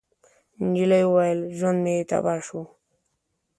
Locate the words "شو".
2.45-2.61